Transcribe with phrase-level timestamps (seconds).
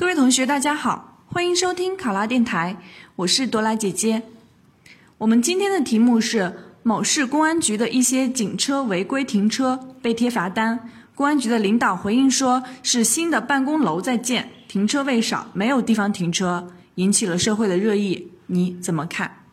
[0.00, 2.78] 各位同学，大家好，欢迎收听考拉电台，
[3.16, 4.22] 我是朵拉姐姐。
[5.18, 18.32] 我们今天的题目是某市公安局的一些警车违规停车被贴罚单，公安局的领导回应说是新的办公楼在建，停车位少，没有地方停车，引起了社会的热议。
[18.46, 19.44] 你怎么看？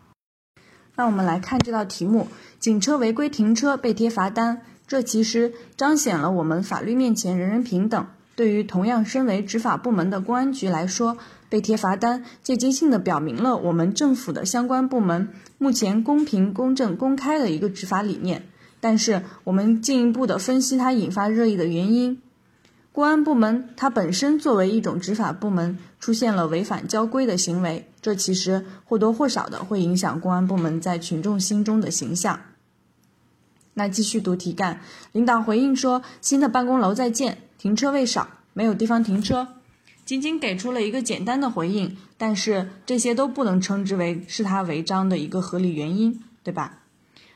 [0.95, 8.07] 那我们来看这道题目：警车违规停车被贴罚单，这其实彰显了我们法律面前人人平等。
[8.37, 11.17] 对于同样身为执法部门的公安局来说，
[11.49, 18.43] 被贴罚单，间接性的表明了我们政府的相关部门目前公平、公正、公开的一个执法理念。
[18.79, 22.21] 但是，我们进一步的分析它引发热议的原因。
[22.91, 32.39] 公安部门它本身作为一种执法部门，出现了违反交规的行为，这其实或多或少的会影响公安部门在群众心中的形象。
[33.73, 34.81] 那继续读题干，
[35.11, 37.39] 领导回应说，新的办公楼在建。
[37.57, 39.47] 停车位少，没有地方停车，
[40.05, 46.79] 仅仅给出了一个简单的回应，但是这些都不能称之为是他违章的一个合理原因，对吧？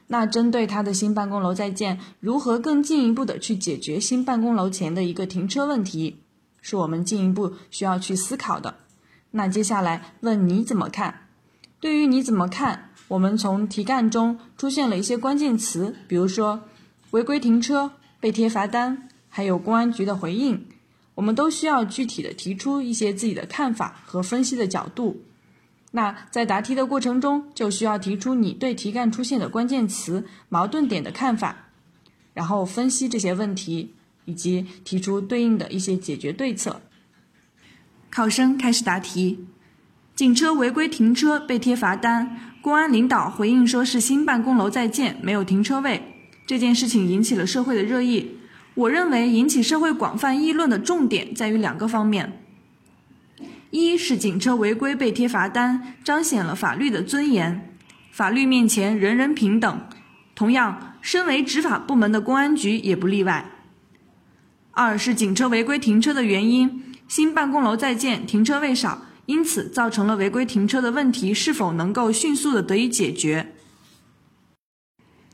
[0.07, 6.17] 那针对他的新办公楼在建，如何更进一步的去解决新办公楼前的一个停车问题，
[6.61, 8.75] 是我们进一步需要去思考的。
[9.31, 11.27] 那接下来问你怎么看？
[11.79, 16.61] 对于你怎么看，我们从题干中出现了一些关键词，比如说
[17.11, 19.07] 违规停车、被贴罚单。
[19.31, 20.67] 还有公安局的回应，
[21.15, 25.23] 我们都需要具体的提出一些自己的看法和分析的角度。
[25.93, 31.69] 那在答题的过程中，就需要提出你对题干出现的关键词、矛盾点的看法，
[32.33, 33.93] 然后分析这些问题，
[34.25, 36.81] 以及提出对应的一些解决对策。
[38.09, 39.45] 考生开始答题：
[40.13, 46.01] 警车违规停车被贴罚单，公安领导回应说是新办公楼在建，没有停车位，
[46.45, 48.37] 这件事情引起了社会的热议。
[48.73, 52.41] 我认为引起社会广泛议论的重点在于两个方面：
[53.69, 57.75] 一是警车违规被贴罚单，彰显了法律的尊严，
[58.11, 59.81] 法律面前人人平等。
[60.33, 63.51] 同样，身为执法部门的公安局也不例外。
[64.71, 73.50] 二是警车违规停车的原因，新办公楼在建，停车位少，因此造成了违规停车的问题，是否能够迅速的得以解决？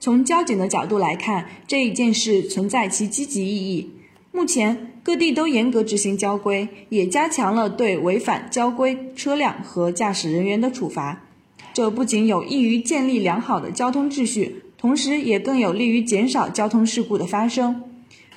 [0.07, 3.91] 从交警的角度来看，这一件事存在其积极意义。
[4.31, 11.25] 目前各地都严格执行交规，也加强了对违反交规车辆和驾驶人员的处罚。
[11.73, 17.83] 这不仅有益于建立良好的交通秩序，同时也更有利于减少交通事故的发生。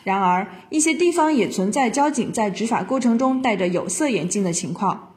[0.03, 5.13] 然而，一些地方也存在交警在执法过程中戴着有色眼镜的情况，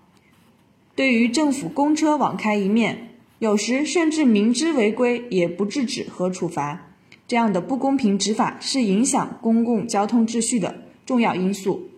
[0.96, 3.09] 对于政府公车网开一面。
[3.43, 6.93] 有时甚至明知违规也不制止和处罚，
[7.27, 11.89] 这样的不公平执法是影响公共交通秩序的重要因素。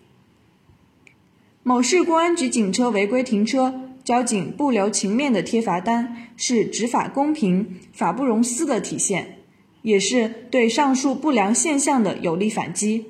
[1.62, 9.38] 某市公安局警车违规停车，交警不留情面的贴罚单，是执法公平、法不容私的体现，
[9.84, 13.06] 也是对上述不良现象的有力反击。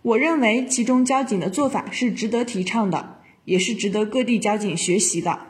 [0.00, 5.49] 我认为其中交警的做法是值得提倡的，也是值得各地交警学习的。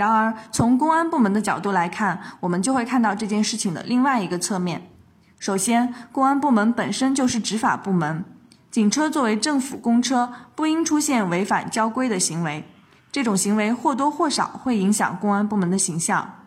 [0.00, 4.90] 然而，从公安部门的角度来看，我们就会看到这件事情的另外一个侧面。
[5.38, 8.24] 首先，公安部门本身就是执法部门，
[8.70, 12.64] 警车作为政府公车，不应出现违反交规的行为。
[13.12, 16.46] 这种行为或多或少会影响公安部门的形象。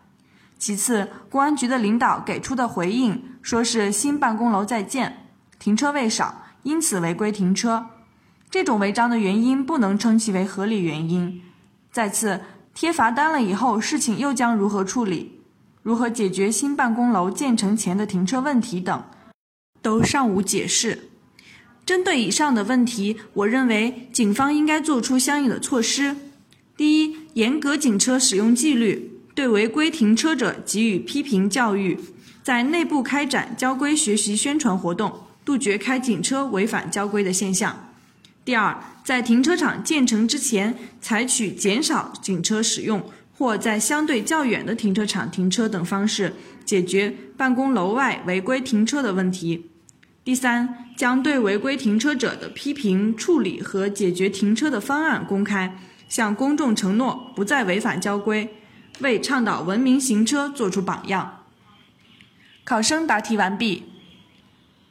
[0.57, 5.27] 其次，公安局的领导给出的回应，说是新办公楼在建，
[5.59, 7.85] 停车位少，因此违规停车。
[8.49, 11.43] 这种违章的原因不能称其为合理原因。
[11.91, 12.41] 再次。
[12.73, 15.39] 贴罚单了以后，事情又将如何处理？
[15.83, 19.03] 如何解决新办公楼建成前的停车问题等，
[19.81, 21.09] 都尚无解释。
[21.85, 26.15] 针对以上的问题，我认为警方应该做出相应的措施：
[26.77, 31.99] 第一，严格警车使用纪律，对违规停车者给予批评教育，
[32.41, 35.13] 在内部开展交规学习宣传活动，
[35.43, 37.92] 杜绝开警车违反交规的现象。
[38.45, 46.33] 第二，在停车场建成之前，采取减少警车使用，或在相对较远的停车场停车等方式，
[46.65, 49.69] 解决办公楼外违规停车的问题。
[50.25, 55.77] 第三，将对违规停车者的批评、处理和解决停车的方案公开，
[56.09, 58.53] 向公众承诺不再违反交规，
[58.99, 61.43] 为倡导文明行车做出榜样。
[62.65, 63.83] 考生答题完毕。